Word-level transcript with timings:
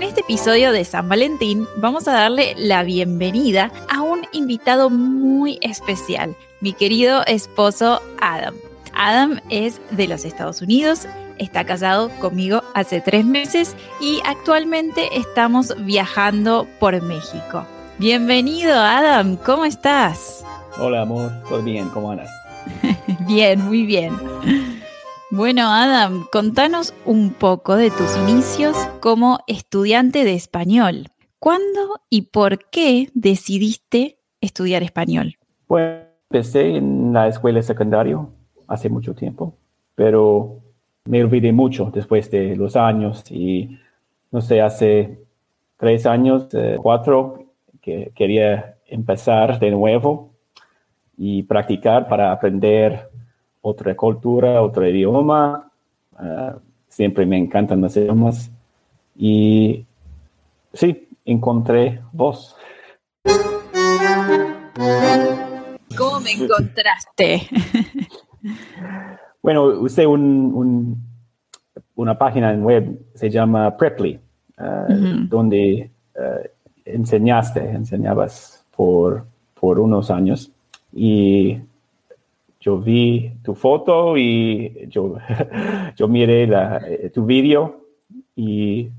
En 0.00 0.08
este 0.08 0.22
episodio 0.22 0.72
de 0.72 0.82
San 0.86 1.10
Valentín 1.10 1.68
vamos 1.76 2.08
a 2.08 2.12
darle 2.12 2.54
la 2.56 2.84
bienvenida 2.84 3.70
a 3.90 4.00
un 4.00 4.22
invitado 4.32 4.88
muy 4.88 5.58
especial, 5.60 6.34
mi 6.62 6.72
querido 6.72 7.22
esposo 7.26 8.00
Adam. 8.18 8.54
Adam 8.94 9.42
es 9.50 9.78
de 9.90 10.08
los 10.08 10.24
Estados 10.24 10.62
Unidos, 10.62 11.06
está 11.36 11.66
casado 11.66 12.08
conmigo 12.18 12.62
hace 12.72 13.02
tres 13.02 13.26
meses 13.26 13.76
y 14.00 14.22
actualmente 14.24 15.06
estamos 15.18 15.74
viajando 15.84 16.66
por 16.78 17.02
México. 17.02 17.66
Bienvenido 17.98 18.72
Adam, 18.72 19.36
¿cómo 19.36 19.66
estás? 19.66 20.46
Hola 20.78 21.02
amor, 21.02 21.30
todo 21.46 21.62
bien, 21.62 21.90
¿cómo 21.90 22.12
andas? 22.12 22.30
bien, 23.28 23.60
muy 23.60 23.84
bien. 23.84 24.14
Bueno, 25.32 25.62
Adam, 25.70 26.26
contanos 26.32 26.92
un 27.06 27.30
poco 27.30 27.76
de 27.76 27.90
tus 27.92 28.16
inicios 28.16 28.76
como 28.98 29.38
estudiante 29.46 30.24
de 30.24 30.34
español. 30.34 31.06
¿Cuándo 31.38 32.00
y 32.10 32.22
por 32.22 32.68
qué 32.70 33.10
decidiste 33.14 34.18
estudiar 34.40 34.82
español? 34.82 35.36
Pues 35.68 36.00
empecé 36.28 36.78
en 36.78 37.12
la 37.12 37.28
escuela 37.28 37.62
secundaria 37.62 38.18
hace 38.66 38.88
mucho 38.88 39.14
tiempo, 39.14 39.54
pero 39.94 40.62
me 41.04 41.22
olvidé 41.22 41.52
mucho 41.52 41.92
después 41.94 42.28
de 42.32 42.56
los 42.56 42.74
años 42.74 43.22
y 43.30 43.78
no 44.32 44.40
sé, 44.40 44.60
hace 44.60 45.20
tres 45.76 46.06
años, 46.06 46.48
eh, 46.54 46.76
cuatro, 46.82 47.52
que 47.80 48.10
quería 48.16 48.78
empezar 48.86 49.60
de 49.60 49.70
nuevo 49.70 50.32
y 51.16 51.44
practicar 51.44 52.08
para 52.08 52.32
aprender 52.32 53.09
otra 53.60 53.96
cultura, 53.96 54.62
otro 54.62 54.88
idioma. 54.88 55.70
Uh, 56.12 56.58
siempre 56.88 57.26
me 57.26 57.38
encantan 57.38 57.80
los 57.80 57.96
idiomas. 57.96 58.50
Y 59.16 59.84
sí, 60.72 61.08
encontré 61.24 62.00
vos. 62.12 62.56
¿Cómo 65.96 66.20
me 66.20 66.32
encontraste? 66.32 67.42
bueno, 69.42 69.64
usé 69.64 70.06
un, 70.06 70.52
un, 70.54 71.02
una 71.96 72.16
página 72.16 72.52
en 72.52 72.62
web, 72.64 72.98
se 73.14 73.28
llama 73.28 73.76
Preply, 73.76 74.18
uh, 74.58 74.62
uh 74.62 74.66
-huh. 74.66 75.28
donde 75.28 75.90
uh, 76.16 76.48
enseñaste, 76.84 77.60
enseñabas 77.60 78.64
por, 78.74 79.26
por 79.54 79.78
unos 79.78 80.10
años. 80.10 80.50
Y 80.92 81.58
yo 82.60 82.78
vi 82.78 83.32
tu 83.42 83.54
foto 83.54 84.16
y 84.16 84.86
yo, 84.88 85.16
yo 85.96 86.08
miré 86.08 86.46
la, 86.46 86.78
eh, 86.86 87.10
tu 87.10 87.24
vídeo 87.24 87.86
y 88.36 88.90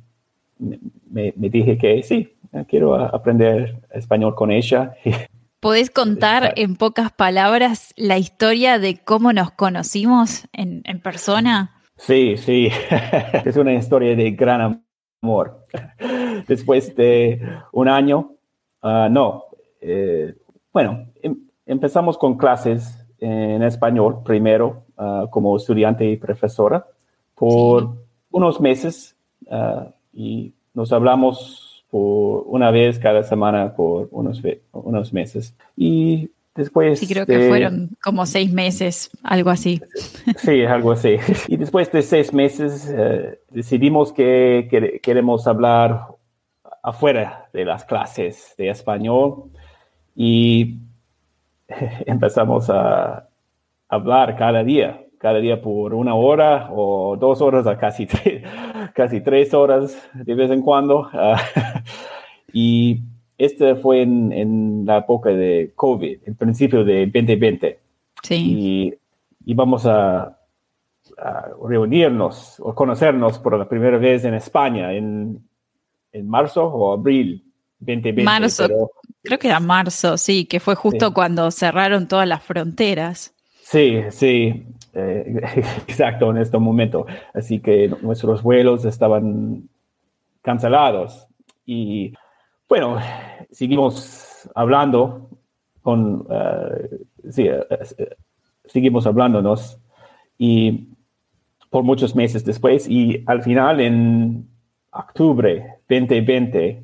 me, 0.58 1.34
me, 1.36 1.50
dije 1.50 1.78
que 1.78 2.04
sí, 2.04 2.36
quiero 2.68 2.96
aprender 2.96 3.82
español 3.92 4.36
con 4.36 4.52
ella. 4.52 4.96
¿Podés 5.60 5.92
contar 5.92 6.54
en 6.56 6.76
pocas 6.76 7.12
palabras 7.12 7.94
la 7.96 8.18
historia 8.18 8.80
de 8.80 8.98
cómo 8.98 9.32
nos 9.32 9.52
conocimos 9.52 10.48
en, 10.54 10.82
en 10.86 11.00
persona? 11.00 11.82
Sí, 11.98 12.36
sí, 12.36 12.70
es 13.46 13.56
una 13.58 13.74
historia 13.74 14.16
de 14.16 14.32
gran 14.32 14.84
amor. 15.22 15.68
Después 16.48 16.96
de 16.96 17.40
un 17.72 17.88
año, 17.88 18.32
uh, 18.82 19.08
no, 19.12 19.44
eh, 19.80 20.34
bueno, 20.74 21.06
em, 21.22 21.38
empezamos 21.68 22.18
con 22.18 22.38
clases 22.38 23.01
en 23.22 23.62
español 23.62 24.24
primero 24.26 24.84
uh, 24.98 25.30
como 25.30 25.56
estudiante 25.56 26.10
y 26.10 26.18
profesora 26.18 26.86
por 27.36 27.84
sí. 27.84 27.88
unos 28.32 28.60
meses 28.60 29.16
uh, 29.46 29.90
y 30.12 30.54
nos 30.74 30.92
hablamos 30.92 31.86
por 31.90 32.44
una 32.48 32.72
vez 32.72 32.98
cada 32.98 33.22
semana 33.24 33.76
por 33.76 34.08
unos, 34.12 34.42
unos 34.72 35.14
meses. 35.14 35.54
Y 35.76 36.32
después... 36.56 37.00
Sí, 37.00 37.08
creo 37.08 37.26
de, 37.26 37.38
que 37.38 37.48
fueron 37.48 37.90
como 38.04 38.26
seis 38.26 38.52
meses, 38.52 39.10
algo 39.24 39.50
así. 39.50 39.82
Sí, 40.38 40.64
algo 40.64 40.94
así. 40.94 41.18
Y 41.48 41.58
después 41.58 41.92
de 41.92 42.02
seis 42.02 42.34
meses 42.34 42.90
uh, 42.90 43.36
decidimos 43.50 44.12
que, 44.12 44.68
que 44.70 45.00
queremos 45.02 45.46
hablar 45.46 46.08
afuera 46.82 47.50
de 47.54 47.66
las 47.66 47.86
clases 47.86 48.56
de 48.58 48.70
español 48.70 49.52
y 50.16 50.80
empezamos 52.06 52.70
a 52.70 53.28
hablar 53.90 54.36
cada 54.38 54.64
día, 54.64 55.06
cada 55.18 55.40
día 55.40 55.62
por 55.62 55.94
una 55.94 56.16
hora 56.16 56.70
o 56.72 57.18
dos 57.18 57.42
horas 57.42 57.68
a 57.68 57.78
casi, 57.78 58.08
casi 58.96 59.22
tres 59.22 59.54
horas 59.54 60.10
de 60.14 60.36
vez 60.36 60.52
en 60.52 60.62
cuando. 60.62 61.10
Uh, 61.14 61.36
y 62.54 63.02
este 63.38 63.76
fue 63.76 64.02
en, 64.02 64.32
en, 64.32 64.86
la 64.86 65.00
época 65.00 65.30
de 65.30 65.72
COVID, 65.76 66.20
el 66.26 66.36
principio 66.36 66.84
de 66.84 67.06
2020. 67.06 67.80
Sí. 68.24 68.36
Y 68.36 68.94
íbamos 69.52 69.86
a, 69.86 70.38
a 71.18 71.50
reunirnos 71.68 72.60
o 72.60 72.74
conocernos 72.74 73.40
por 73.40 73.58
la 73.58 73.68
primera 73.68 73.98
vez 73.98 74.24
en 74.26 74.36
España 74.36 74.94
en, 74.94 75.44
en 76.12 76.28
marzo 76.28 76.66
o 76.66 76.94
abril 76.94 77.44
2020. 77.80 78.24
Marzo, 78.24 78.68
pero, 78.68 78.92
creo 79.24 79.40
que 79.40 79.48
era 79.48 79.60
marzo, 79.60 80.18
sí, 80.18 80.46
que 80.46 80.60
fue 80.60 80.76
justo 80.76 81.08
sí. 81.08 81.14
cuando 81.14 81.52
cerraron 81.52 82.08
todas 82.08 82.28
las 82.28 82.44
fronteras. 82.44 83.34
Sí, 83.64 84.00
sí, 84.10 84.66
eh, 84.94 85.42
exacto, 85.88 86.30
en 86.32 86.38
este 86.38 86.58
momento. 86.58 87.06
Así 87.34 87.60
que 87.60 87.94
nuestros 88.02 88.42
vuelos 88.44 88.86
estaban 88.86 89.70
cancelados. 90.42 91.28
Y 91.66 92.14
bueno, 92.68 93.00
seguimos 93.52 94.50
hablando 94.56 95.30
con, 95.82 96.22
uh, 96.22 97.30
sí, 97.30 97.50
uh, 97.50 97.64
seguimos 98.66 99.06
hablándonos 99.08 99.78
y 100.38 100.88
por 101.70 101.84
muchos 101.84 102.16
meses 102.16 102.44
después 102.44 102.88
y 102.88 103.24
al 103.26 103.42
final 103.44 103.80
en 103.80 104.48
octubre 104.92 105.78
2020, 105.90 106.84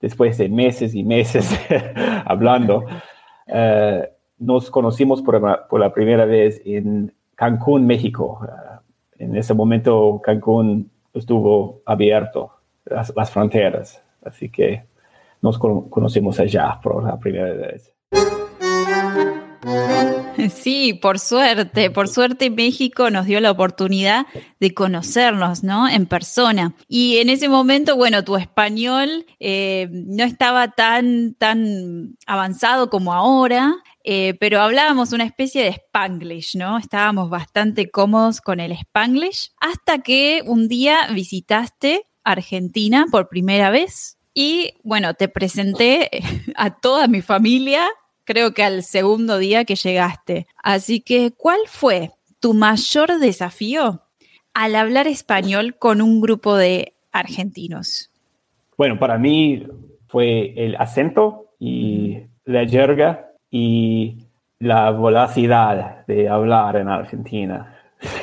después 0.00 0.38
de 0.38 0.48
meses 0.48 0.94
y 0.94 1.04
meses 1.04 1.48
hablando, 2.24 2.84
uh, 3.48 4.02
nos 4.38 4.70
conocimos 4.70 5.22
por 5.22 5.68
por 5.68 5.80
la, 5.80 5.92
primera 5.92 6.24
vez 6.24 6.60
en 6.64 7.12
Cancún, 7.34 7.86
México. 7.86 8.40
Uh, 8.42 8.76
en 9.18 9.36
ese 9.36 9.54
momento 9.54 10.20
Cancún 10.22 10.90
estuvo 11.14 11.80
abierto, 11.86 12.52
las, 12.84 13.12
las, 13.16 13.30
fronteras, 13.30 14.02
así 14.22 14.50
que 14.50 14.84
nos 15.40 15.58
con, 15.58 15.88
conocimos 15.88 16.38
allá 16.38 16.78
por 16.82 17.02
la 17.02 17.18
primera 17.18 17.52
vez. 17.52 17.92
Sí, 20.54 20.94
por 20.94 21.18
suerte, 21.18 21.90
por 21.90 22.08
suerte 22.08 22.50
México 22.50 23.10
nos 23.10 23.26
dio 23.26 23.40
la 23.40 23.50
oportunidad 23.50 24.26
de 24.60 24.74
conocernos, 24.74 25.62
¿no? 25.62 25.88
En 25.88 26.06
persona. 26.06 26.74
Y 26.88 27.18
en 27.18 27.30
ese 27.30 27.48
momento, 27.48 27.96
bueno, 27.96 28.24
tu 28.24 28.36
español 28.36 29.26
eh, 29.38 29.88
no 29.90 30.24
estaba 30.24 30.72
tan, 30.72 31.34
tan 31.34 32.16
avanzado 32.26 32.90
como 32.90 33.12
ahora, 33.12 33.76
eh, 34.04 34.34
pero 34.38 34.60
hablábamos 34.60 35.12
una 35.12 35.24
especie 35.24 35.62
de 35.64 35.70
spanglish, 35.70 36.56
¿no? 36.56 36.78
Estábamos 36.78 37.30
bastante 37.30 37.90
cómodos 37.90 38.40
con 38.40 38.60
el 38.60 38.72
spanglish, 38.72 39.52
hasta 39.60 39.98
que 39.98 40.42
un 40.46 40.68
día 40.68 41.08
visitaste 41.12 42.06
Argentina 42.22 43.06
por 43.10 43.28
primera 43.28 43.70
vez. 43.70 44.18
Y 44.32 44.74
bueno, 44.84 45.14
te 45.14 45.28
presenté 45.28 46.10
a 46.56 46.78
toda 46.78 47.08
mi 47.08 47.22
familia 47.22 47.88
creo 48.26 48.52
que 48.52 48.62
al 48.62 48.82
segundo 48.82 49.38
día 49.38 49.64
que 49.64 49.76
llegaste. 49.76 50.46
Así 50.62 51.00
que, 51.00 51.30
¿cuál 51.30 51.60
fue 51.66 52.10
tu 52.40 52.52
mayor 52.52 53.18
desafío 53.18 54.02
al 54.52 54.74
hablar 54.74 55.06
español 55.06 55.76
con 55.78 56.02
un 56.02 56.20
grupo 56.20 56.56
de 56.56 56.94
argentinos? 57.12 58.10
Bueno, 58.76 58.98
para 58.98 59.16
mí 59.16 59.66
fue 60.08 60.52
el 60.56 60.76
acento 60.76 61.54
y 61.58 62.18
la 62.44 62.66
jerga 62.68 63.30
y 63.50 64.26
la 64.58 64.90
velocidad 64.90 66.04
de 66.06 66.28
hablar 66.28 66.76
en 66.76 66.88
Argentina. 66.88 67.74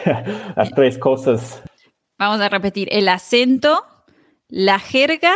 Las 0.56 0.72
tres 0.72 0.98
cosas. 0.98 1.64
Vamos 2.18 2.40
a 2.42 2.50
repetir, 2.50 2.88
el 2.92 3.10
acento, 3.10 3.84
la 4.48 4.80
jerga 4.80 5.34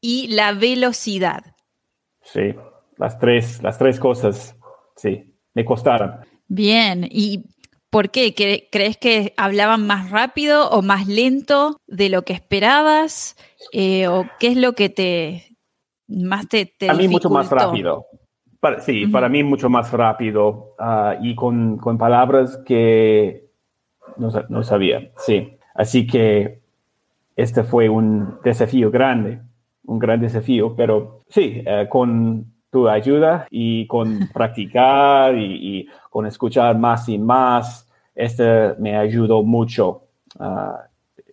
y 0.00 0.28
la 0.28 0.52
velocidad. 0.52 1.54
Sí, 2.22 2.54
las 2.96 3.18
tres, 3.18 3.62
las 3.62 3.78
tres 3.78 3.98
cosas, 3.98 4.56
sí, 4.96 5.34
me 5.54 5.64
costaron. 5.64 6.16
Bien, 6.48 7.06
¿y 7.10 7.44
por 7.90 8.10
qué? 8.10 8.34
¿Crees 8.70 8.96
que 8.96 9.34
hablaban 9.36 9.86
más 9.86 10.10
rápido 10.10 10.68
o 10.70 10.82
más 10.82 11.06
lento 11.06 11.80
de 11.86 12.08
lo 12.08 12.22
que 12.22 12.32
esperabas? 12.32 13.36
Eh, 13.72 14.08
¿O 14.08 14.26
qué 14.38 14.48
es 14.48 14.56
lo 14.56 14.74
que 14.74 14.88
te 14.88 15.56
más 16.08 16.48
te, 16.48 16.66
te 16.66 16.88
A 16.88 16.94
mí 16.94 17.08
mucho 17.08 17.30
más 17.30 17.50
rápido. 17.50 18.06
sí, 18.80 19.06
para 19.06 19.28
mí 19.28 19.42
mucho 19.42 19.68
más 19.68 19.92
rápido 19.92 20.74
ah, 20.78 21.16
y 21.20 21.34
con, 21.34 21.78
con, 21.78 21.98
palabras 21.98 22.58
que 22.64 23.50
no, 24.16 24.30
no, 24.48 24.62
sabía, 24.62 25.10
sí. 25.16 25.58
Así 25.74 26.06
que 26.06 26.60
este 27.34 27.64
fue 27.64 27.88
un 27.88 28.38
desafío 28.44 28.90
grande, 28.90 29.40
un 29.84 29.98
gran 29.98 30.20
desafío, 30.20 30.74
pero 30.74 31.24
sí, 31.28 31.62
eh, 31.66 31.86
con 31.90 32.55
tu 32.70 32.88
ayuda 32.88 33.46
y 33.50 33.86
con 33.86 34.28
practicar 34.32 35.36
y, 35.36 35.88
con 36.10 36.26
escuchar 36.26 36.78
más 36.78 37.08
y 37.08 37.18
más, 37.18 37.86
este 38.14 38.74
me 38.78 38.96
ayudó 38.96 39.42
mucho. 39.42 40.02
Ah, 40.38 40.86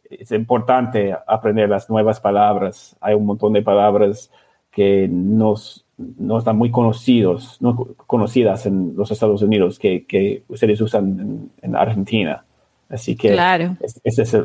es 0.10 0.32
importante 0.32 1.16
aprender 1.28 1.70
las 1.70 1.90
nuevas 1.90 2.20
palabras. 2.20 2.96
Hay 3.02 3.16
un 3.16 3.26
montón 3.26 3.54
de 3.54 3.62
palabras 3.62 4.30
que 4.72 5.08
nos, 5.08 5.86
no 5.98 6.40
están 6.40 6.58
muy 6.58 6.72
conocidos, 6.72 7.62
no 7.62 7.76
conocidas 8.08 8.66
en 8.66 8.94
los 8.96 9.12
Estados 9.12 9.42
Unidos 9.42 9.80
que, 9.80 10.06
que 10.06 10.44
ustedes 10.48 10.82
usan 10.82 11.52
en, 11.62 11.76
Argentina. 11.76 12.44
Así 12.90 13.16
que 13.16 13.32
claro. 13.32 13.78
es, 13.80 14.00
es, 14.04 14.20
es, 14.20 14.36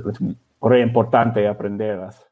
importante 0.83 1.47
aprenderlas. 1.49 2.28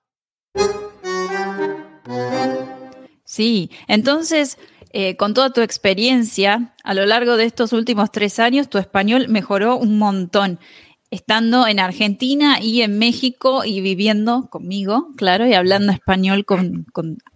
Sí, 3.36 3.70
entonces, 3.86 4.58
eh, 4.94 5.18
con 5.18 5.34
toda 5.34 5.50
tu 5.52 5.60
experiencia, 5.60 6.72
a 6.82 6.94
lo 6.94 7.04
largo 7.04 7.36
de 7.36 7.44
estos 7.44 7.74
últimos 7.74 8.10
tres 8.10 8.38
años, 8.38 8.70
tu 8.70 8.78
español 8.78 9.28
mejoró 9.28 9.76
un 9.76 9.98
montón, 9.98 10.58
estando 11.10 11.66
en 11.66 11.78
Argentina 11.78 12.60
y 12.62 12.80
en 12.80 12.98
México 12.98 13.66
y 13.66 13.82
viviendo 13.82 14.48
conmigo, 14.48 15.08
claro, 15.18 15.46
y 15.46 15.52
hablando 15.52 15.92
español 15.92 16.46
con, 16.46 16.86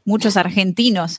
muchos 0.06 0.38
argentinos. 0.38 1.18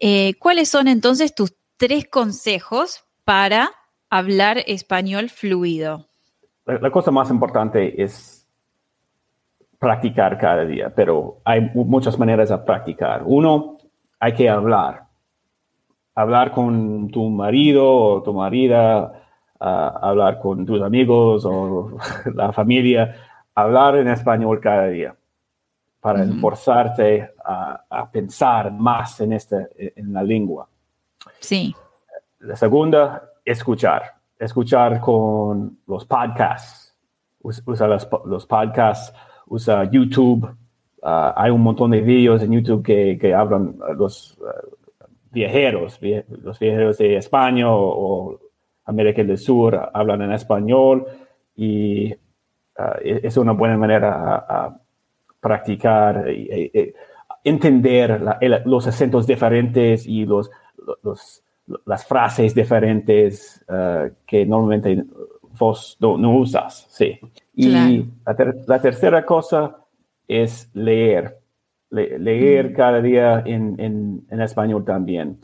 Eh, 0.00 0.34
¿Cuáles 0.40 0.70
son 0.70 0.88
entonces 0.88 1.32
tus 1.32 1.54
tres 1.76 2.08
consejos 2.10 3.04
para 3.24 3.70
hablar 4.10 4.58
español 4.66 5.30
fluido? 5.30 6.08
La, 6.64 6.90
cosa 6.90 7.12
más 7.12 7.30
importante 7.30 8.02
es 8.02 8.48
practicar 9.78 10.36
cada 10.36 10.64
día, 10.64 10.92
pero 10.92 11.42
hay 11.44 11.60
muchas 11.74 12.18
maneras 12.18 12.48
de 12.48 12.58
practicar. 12.58 13.22
Uno, 13.24 13.75
hay 14.18 14.34
que 14.34 14.48
hablar. 14.48 15.06
Hablar 16.14 16.52
con 16.52 17.08
tu 17.10 17.28
marido 17.28 17.86
o 17.86 18.22
tu 18.22 18.32
marida, 18.32 19.22
hablar 19.58 20.40
con 20.40 20.64
tus 20.64 20.82
amigos 20.82 21.44
o 21.44 21.98
la 22.34 22.52
familia, 22.52 23.14
hablar 23.54 23.96
en 23.96 24.08
español 24.08 24.60
cada 24.60 24.86
día 24.86 25.14
para 26.00 26.22
esforzarte 26.22 27.34
a, 27.44 28.08
pensar 28.12 28.70
más 28.70 29.20
en, 29.20 29.32
este, 29.32 29.68
en 29.96 30.12
la 30.12 30.22
lengua. 30.22 30.68
Sí. 31.40 31.74
La 32.40 32.54
segunda, 32.54 33.30
escuchar. 33.44 34.14
Escuchar 34.38 35.00
con 35.00 35.80
los 35.86 36.04
podcasts. 36.04 36.94
Usa 37.40 37.88
los, 37.88 38.08
los 38.24 38.46
podcasts, 38.46 39.12
usa 39.46 39.84
YouTube, 39.84 40.48
Ah, 41.08 41.32
hay 41.36 41.52
un 41.52 41.60
montón 41.60 41.92
de 41.92 42.00
videos 42.00 42.42
en 42.42 42.50
YouTube 42.50 42.82
que, 42.82 43.16
que 43.16 43.32
hablan 43.32 43.76
los 43.96 44.36
uh, 44.40 44.46
viajeros, 45.30 46.00
los 46.42 46.58
viajeros 46.58 46.98
de 46.98 47.16
España 47.16 47.66
o, 47.70 48.40
América 48.86 49.22
del 49.22 49.38
Sur 49.38 49.90
hablan 49.94 50.22
en 50.22 50.32
español 50.32 51.06
y 51.54 52.12
ah, 52.76 52.96
e-, 53.04 53.20
es 53.22 53.36
una 53.36 53.52
buena 53.52 53.76
manera 53.78 54.44
a, 54.48 54.80
practicar, 55.38 56.28
y, 56.28 56.92
entender 57.44 58.20
los 58.64 58.88
acentos 58.88 59.28
diferentes 59.28 60.08
y 60.08 60.24
los, 60.24 60.50
los 61.04 61.44
las 61.84 62.04
frases 62.04 62.52
diferentes 62.52 63.64
ah, 63.68 64.08
que 64.26 64.44
normalmente 64.44 65.04
vos 65.56 65.96
no, 66.00 66.36
usas. 66.36 66.88
Sí. 66.90 67.16
Y 67.54 67.68
la 67.68 68.80
tercera 68.80 69.24
cosa 69.24 69.85
es 70.28 70.70
leer. 70.74 71.38
leer 71.90 72.70
mm. 72.70 72.74
cada 72.74 73.00
día 73.00 73.42
en, 73.46 74.26
español 74.30 74.84
también. 74.84 75.38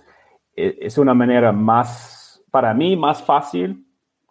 E, 0.56 0.78
es 0.80 0.98
una 0.98 1.14
manera 1.14 1.52
más, 1.52 2.42
para 2.50 2.74
mí, 2.74 2.96
más 2.96 3.22
fácil 3.22 3.84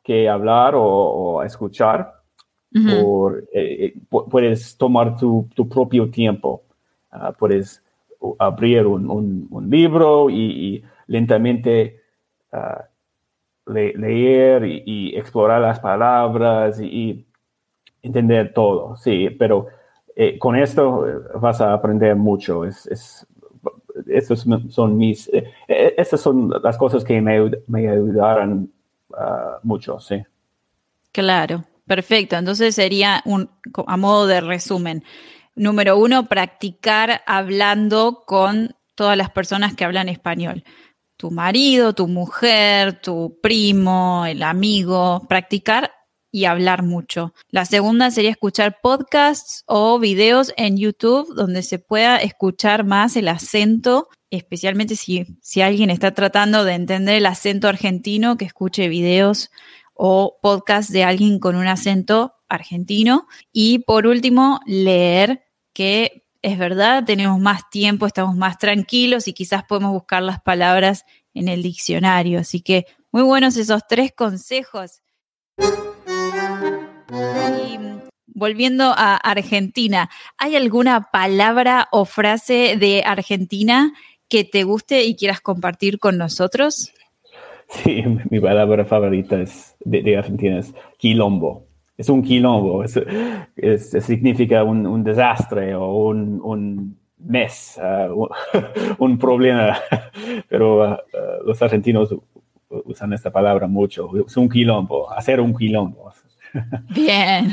que 0.03 0.27
hablar 0.27 0.74
o, 0.75 1.44
escuchar. 1.44 2.13
por, 3.01 3.44
eh, 3.53 3.86
eh, 3.86 3.94
puedes 4.09 4.77
tomar 4.77 5.18
tu, 5.18 5.48
propio 5.69 6.09
tiempo. 6.09 6.63
Ah, 7.12 7.33
puedes 7.37 7.83
abrir 8.40 8.85
un, 8.85 9.68
libro 9.69 10.30
y, 10.30 10.83
lentamente 11.07 11.99
ah, 12.52 12.85
leer 13.66 14.66
y, 14.66 15.16
explorar 15.16 15.61
las 15.61 15.80
palabras 15.80 16.80
y, 16.80 16.85
y, 16.85 17.26
entender 18.04 18.54
todo. 18.54 18.95
Sí, 18.95 19.30
pero 19.37 19.68
eh, 20.15 20.37
con 20.37 20.56
esto 20.56 21.07
eh, 21.07 21.13
vas 21.39 21.61
a 21.61 21.73
aprender 21.73 22.15
mucho. 22.15 22.65
Es, 22.65 22.85
es, 22.87 23.27
estos 24.07 24.45
son 24.69 24.97
mis, 24.97 25.27
eh, 25.30 25.51
estas 25.68 26.21
son 26.21 26.51
las 26.63 26.77
cosas 26.77 27.03
que 27.03 27.21
me, 27.21 27.89
ayudaron 27.89 28.71
ah, 29.18 29.59
mucho, 29.63 29.99
sí. 29.99 30.21
Claro, 31.11 31.63
perfecto. 31.85 32.35
Entonces 32.35 32.75
sería 32.75 33.21
un, 33.25 33.49
a 33.87 33.97
modo 33.97 34.27
de 34.27 34.41
resumen. 34.41 35.03
Número 35.56 35.97
uno, 35.97 36.27
practicar 36.27 37.21
hablando 37.25 38.23
con 38.25 38.75
todas 38.95 39.18
las 39.18 39.30
personas 39.30 39.75
que 39.75 39.83
hablan 39.83 40.09
español. 40.09 40.63
Tu 41.18 41.30
marido, 41.30 41.94
tu 41.94 42.07
mujer, 42.07 43.01
tu 43.01 43.37
primo, 43.41 44.25
el 44.25 44.44
amigo, 44.44 45.21
practicar 45.27 45.91
y 46.31 46.45
hablar 46.45 46.83
mucho. 46.83 47.33
La 47.50 47.66
segunda 47.66 48.09
sería 48.09 48.31
escuchar 48.31 48.80
podcasts 48.81 49.64
o 49.66 50.00
videos 50.00 50.54
en 50.57 50.78
YouTube 50.78 51.33
donde 51.35 51.61
se 51.61 51.80
pueda 51.80 52.18
escuchar 52.18 52.85
más 52.85 53.16
el 53.18 53.28
acento, 53.28 54.09
especialmente 54.30 54.95
si, 54.95 55.26
si 55.42 55.61
alguien 55.61 55.90
está 55.90 56.11
tratando 56.11 56.64
de 56.64 56.73
entender 56.73 57.16
el 57.16 57.26
acento 57.26 57.68
argentino, 57.68 58.38
que 58.38 58.45
escuche 58.45 58.88
videos 58.88 59.52
o 59.94 60.40
podcasts 60.42 60.92
de 60.92 61.04
alguien 61.04 61.40
con 61.40 61.56
un 61.56 61.68
acento 61.68 62.33
argentino. 62.47 63.28
Y 63.52 63.80
por 63.80 64.07
último, 64.07 64.61
leer, 64.66 65.44
que 65.73 66.26
es 66.42 66.57
verdad, 66.57 67.04
tenemos 67.06 67.40
más 67.40 67.69
tiempo, 67.69 68.07
estamos 68.07 68.35
más 68.35 68.57
tranquilos 68.57 69.28
y 69.28 69.33
quizás 69.33 69.64
podemos 69.64 69.92
buscar 69.92 70.23
las 70.23 70.42
palabras 70.42 71.06
en 71.33 71.47
el 71.47 71.61
diccionario. 71.61 72.40
Así 72.40 72.61
que 72.61 72.85
muy 73.11 73.23
buenos 73.23 73.57
esos 73.57 73.83
tres 73.88 74.11
consejos. 74.16 75.02
Volviendo 78.27 78.85
a 78.85 79.18
Argentina, 79.18 80.09
¿hay 80.37 80.56
alguna 80.56 81.09
palabra 81.11 81.87
o 81.91 82.06
frase 82.06 82.77
de 82.80 83.03
Argentina 83.06 83.94
que 84.30 84.45
te 84.45 84.63
guste 84.63 85.03
y 85.03 85.15
quieras 85.15 85.41
compartir 85.41 85.99
con 85.99 86.18
nosotros? 86.18 86.94
Sí, 87.68 88.03
mi 88.30 88.39
palabra 88.39 88.85
favorita 88.85 89.41
es 89.41 89.75
de, 89.81 90.18
Argentina 90.18 90.59
es 90.59 90.73
quilombo. 90.97 91.68
Es 91.97 92.09
un 92.09 92.23
quilombo, 92.23 92.83
significa 93.99 94.63
un, 94.63 95.03
desastre 95.03 95.75
o 95.75 96.07
un, 96.07 96.97
mes, 97.19 97.80
uh, 97.80 98.27
un, 98.97 99.19
problema, 99.19 99.77
pero 100.49 100.77
uh, 100.80 100.94
uh, 100.94 101.45
los 101.45 101.61
argentinos 101.61 102.15
usan 102.69 103.13
esta 103.13 103.31
palabra 103.31 103.68
mucho. 103.68 104.09
Es 104.25 104.35
un 104.35 104.49
quilombo, 104.49 105.11
hacer 105.11 105.39
un 105.39 105.56
quilombo. 105.56 106.11
Bien. 106.90 107.52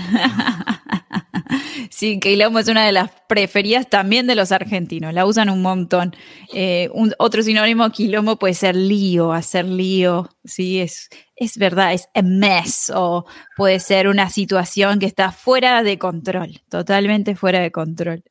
Sí, 1.90 2.21
quilombo 2.21 2.59
es 2.59 2.69
una 2.69 2.85
de 2.85 2.93
las 2.93 3.11
preferidas 3.28 3.88
también 3.88 4.26
de 4.26 4.35
los 4.35 4.52
argentinos, 4.52 5.12
la 5.14 5.26
usan 5.26 5.49
un 5.49 5.62
montón. 5.62 6.14
Eh, 6.52 6.90
otro 7.19 7.43
sinónimo 7.43 7.90
quilombo 7.90 8.37
puede 8.37 8.55
ser 8.55 8.76
lío, 8.76 9.33
hacer 9.33 9.64
lío, 9.64 10.28
sí, 10.45 10.81
es, 10.81 11.09
es 11.37 11.57
verdad, 11.57 11.95
es 11.95 12.09
a 12.14 12.23
mess 12.23 12.93
o 12.95 13.25
puede 13.57 13.81
ser 13.81 14.09
una 14.09 14.31
situación 14.31 14.99
que 14.99 15.07
está 15.07 15.33
fuera 15.33 15.83
de 15.83 15.99
control, 15.99 16.61
totalmente 16.69 17.35
fuera 17.35 17.61
de 17.61 17.73
control. 17.73 18.23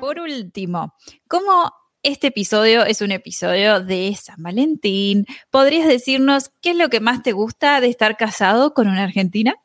Por 0.00 0.20
último, 0.20 0.94
¿cómo 1.28 1.72
este 2.02 2.28
episodio 2.28 2.84
es 2.84 3.02
un 3.02 3.12
episodio 3.12 3.80
de 3.80 4.14
San 4.14 4.42
Valentín. 4.42 5.26
¿Podrías 5.50 5.88
decirnos 5.88 6.50
qué 6.62 6.70
es 6.70 6.76
lo 6.76 6.88
que 6.88 7.00
más 7.00 7.22
te 7.22 7.32
gusta 7.32 7.80
de 7.80 7.88
estar 7.88 8.16
casado 8.16 8.74
con 8.74 8.88
una 8.88 9.04
argentina? 9.04 9.56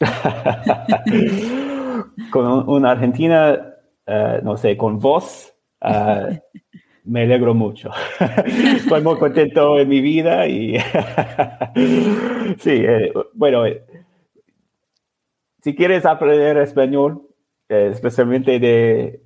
con 2.30 2.68
una 2.68 2.92
argentina, 2.92 3.74
eh, 4.06 4.40
no 4.42 4.56
sé, 4.56 4.76
con 4.76 4.98
vos, 4.98 5.54
eh, 5.80 6.40
me 7.04 7.22
alegro 7.22 7.54
mucho. 7.54 7.90
Estoy 8.46 9.02
muy 9.02 9.18
contento 9.18 9.78
en 9.78 9.88
mi 9.88 10.00
vida 10.00 10.48
y 10.48 10.78
sí, 12.58 12.70
eh, 12.70 13.12
bueno, 13.34 13.64
si 15.62 15.74
quieres 15.74 16.06
aprender 16.06 16.58
español, 16.58 17.22
especialmente 17.68 18.60
de 18.60 19.20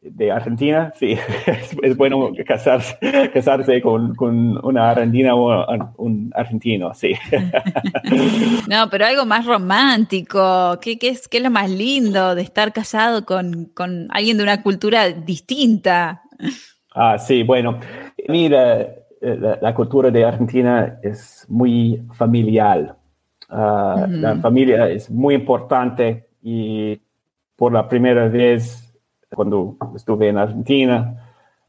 de 0.00 0.30
Argentina, 0.30 0.92
sí, 0.98 1.16
es, 1.82 1.96
bueno 1.96 2.30
casarse, 2.46 2.96
casarse 3.32 3.80
con, 3.80 4.14
una 4.64 4.90
argentina 4.90 5.34
o 5.34 5.66
un 5.96 6.30
argentino, 6.34 6.94
sí. 6.94 7.14
No, 8.68 8.88
pero 8.90 9.06
algo 9.06 9.24
más 9.26 9.46
romántico, 9.46 10.78
¿qué, 10.80 10.98
es, 11.00 11.28
qué 11.28 11.38
es, 11.38 11.42
lo 11.42 11.50
más 11.50 11.70
lindo 11.70 12.34
de 12.34 12.42
estar 12.42 12.72
casado 12.72 13.24
con, 13.24 13.72
alguien 14.10 14.36
de 14.36 14.42
una 14.42 14.62
cultura 14.62 15.08
distinta? 15.10 16.22
Ah, 16.94 17.18
sí, 17.18 17.42
bueno, 17.42 17.80
mira, 18.28 18.86
la, 19.20 19.74
cultura 19.74 20.10
de 20.10 20.24
Argentina 20.24 20.98
es 21.02 21.46
muy 21.48 22.02
familiar. 22.12 22.96
Ah, 23.48 24.06
la 24.08 24.36
familia 24.36 24.88
es 24.88 25.10
muy 25.10 25.34
importante 25.34 26.28
y 26.42 27.00
por 27.56 27.72
la 27.72 27.88
primera 27.88 28.28
vez 28.28 28.83
cuando 29.34 29.76
estuve 29.94 30.28
en 30.28 30.38
Argentina, 30.38 31.16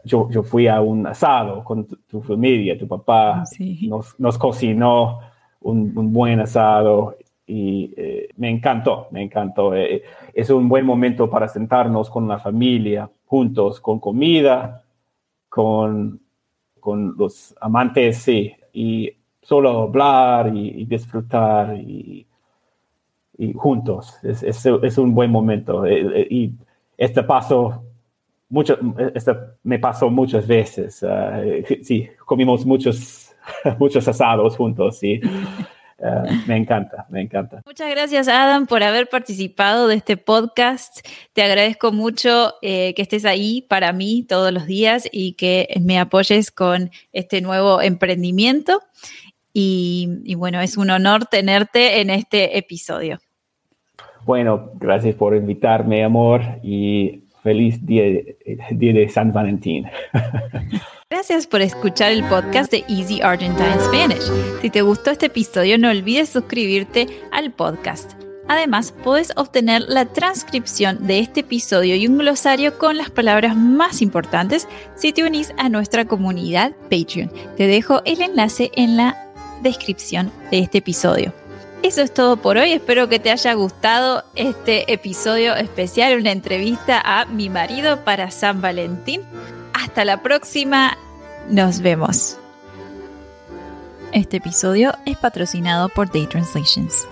yo, 0.03 0.29
yo 0.29 0.43
fui 0.43 0.67
a 0.67 0.81
un 0.81 1.07
asado 1.07 1.63
con 1.63 1.85
tu, 1.85 2.21
familia, 2.21 2.77
tu 2.77 2.87
papá 2.87 3.43
nos, 3.81 4.19
nos, 4.19 4.37
cocinó 4.37 5.19
un, 5.61 5.97
un, 5.97 6.13
buen 6.13 6.39
asado 6.39 7.17
y 7.47 7.93
eh, 7.97 8.29
me 8.37 8.49
encantó, 8.49 9.07
me 9.11 9.23
encantó. 9.23 9.75
Eh, 9.75 10.03
es 10.33 10.49
un 10.49 10.67
buen 10.69 10.85
momento 10.85 11.29
para 11.29 11.47
sentarnos 11.47 12.09
con 12.09 12.27
la 12.27 12.39
familia, 12.39 13.09
juntos, 13.25 13.79
con 13.81 13.99
comida, 13.99 14.83
con, 15.49 16.19
con 16.79 17.15
los 17.17 17.55
amantes, 17.61 18.17
sí, 18.19 18.53
y 18.73 19.11
solo 19.41 19.83
hablar 19.83 20.55
y, 20.55 20.85
disfrutar 20.85 21.77
y, 21.77 22.27
y 23.37 23.53
juntos. 23.53 24.17
Es, 24.23 24.43
es, 24.43 24.65
es, 24.65 24.97
un 24.97 25.13
buen 25.13 25.31
momento. 25.31 25.85
Eh, 25.85 26.27
y 26.29 26.53
este 26.97 27.23
paso, 27.23 27.83
mucho, 28.49 28.77
este 29.13 29.33
me 29.63 29.79
pasó 29.79 30.09
muchas 30.09 30.47
veces. 30.47 31.03
Ah, 31.03 31.41
sí, 31.81 32.09
comimos 32.25 32.65
muchos, 32.65 33.33
muchos 33.79 34.07
asados 34.07 34.55
juntos, 34.55 34.99
sí. 34.99 35.19
Ah, 36.03 36.23
me 36.45 36.57
encanta, 36.57 37.05
me 37.09 37.21
encanta. 37.21 37.61
Muchas 37.65 37.89
gracias, 37.89 38.27
Adam, 38.27 38.67
por 38.67 38.83
haber 38.83 39.07
participado 39.07 39.87
de 39.87 39.95
este 39.95 40.17
podcast. 40.17 41.07
Te 41.33 41.41
agradezco 41.41 41.91
mucho 41.91 42.55
eh, 42.61 42.93
que 42.95 43.01
estés 43.01 43.25
ahí 43.25 43.61
para 43.61 43.93
mí 43.93 44.25
todos 44.27 44.51
los 44.51 44.65
días 44.65 45.07
y 45.11 45.33
que 45.33 45.69
me 45.81 45.97
apoyes 45.99 46.51
con 46.51 46.91
este 47.13 47.41
nuevo 47.41 47.81
emprendimiento. 47.81 48.81
y 49.53 50.35
bueno, 50.35 50.59
es 50.59 50.75
un 50.75 50.89
honor 50.89 51.27
tenerte 51.27 52.01
en 52.01 52.09
este 52.09 52.57
episodio. 52.57 53.19
Bueno, 54.25 54.71
gracias 54.75 55.13
por 55.13 55.35
invitarme, 55.35 56.03
amor, 56.03 56.41
y 56.63 57.25
feliz 57.43 57.85
día, 57.85 58.03
de 58.03 59.09
San 59.09 59.31
Valentín. 59.31 59.85
Gracias 61.11 61.45
por 61.45 61.61
escuchar 61.61 62.11
el 62.11 62.23
podcast 62.23 62.71
de 62.71 62.83
Easy 62.89 63.21
Argentine 63.21 63.79
Spanish. 63.79 64.23
Si 64.61 64.71
te 64.71 64.81
gustó 64.81 65.11
este 65.11 65.27
episodio, 65.27 65.77
no 65.77 65.91
olvides 65.91 66.29
suscribirte 66.29 67.07
al 67.31 67.51
podcast. 67.51 68.13
Además, 68.47 68.93
puedes 69.03 69.31
obtener 69.37 69.83
la 69.87 70.05
transcripción 70.05 71.05
de 71.05 71.19
este 71.19 71.41
episodio 71.41 71.95
y 71.95 72.07
un 72.07 72.17
glosario 72.17 72.79
con 72.79 72.97
las 72.97 73.11
palabras 73.11 73.55
más 73.55 74.01
importantes 74.01 74.67
si 74.95 75.13
te 75.13 75.23
unís 75.23 75.53
a 75.57 75.69
nuestra 75.69 76.05
comunidad 76.05 76.73
Patreon. 76.89 77.31
Te 77.55 77.67
dejo 77.67 78.01
el 78.05 78.23
enlace 78.23 78.71
en 78.75 78.97
la 78.97 79.31
descripción 79.61 80.31
de 80.49 80.59
este 80.59 80.79
episodio. 80.79 81.44
Eso 81.85 82.01
es 82.01 82.11
todo 82.11 82.37
por 82.37 82.57
hoy. 82.57 82.71
Espero 82.73 83.07
que 83.09 83.19
te 83.19 83.29
haya 83.29 83.53
gustado 83.53 84.23
este 84.33 84.91
episodio 84.91 85.55
especial, 85.55 86.17
una 86.19 86.31
entrevista 86.31 86.99
a 86.99 87.25
mi 87.25 87.47
marido 87.47 88.03
para 88.03 88.31
San 88.31 88.59
Valentín. 88.59 89.21
Hasta 89.71 90.03
la 90.03 90.23
próxima. 90.23 90.97
Nos 91.47 91.81
vemos. 91.81 92.39
Este 94.13 94.37
episodio 94.37 94.95
es 95.05 95.15
patrocinado 95.17 95.89
por 95.89 96.11
Day 96.11 96.25
Translations. 96.25 97.07